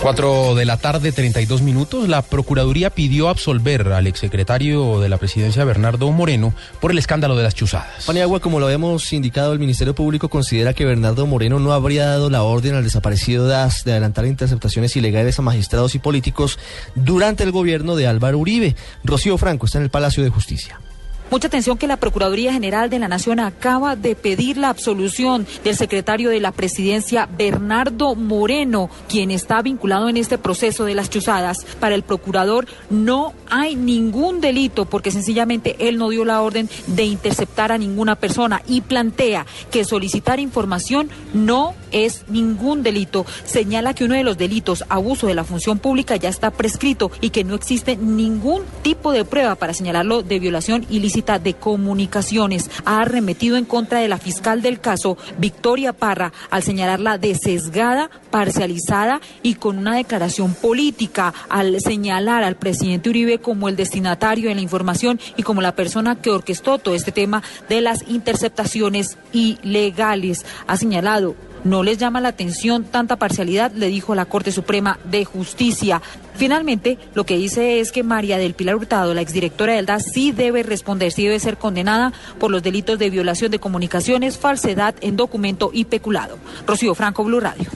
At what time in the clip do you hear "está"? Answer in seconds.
19.66-19.78, 29.30-29.60, 46.30-46.50